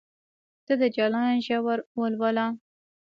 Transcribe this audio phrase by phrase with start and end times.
[0.65, 2.45] ته د جلان ژور ولوله